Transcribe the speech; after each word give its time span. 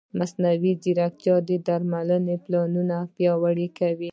مصنوعي 0.19 0.71
ځیرکتیا 0.83 1.35
د 1.47 1.49
درملنې 1.67 2.35
پلانونه 2.45 2.97
پیاوړي 3.15 3.67
کوي. 3.79 4.09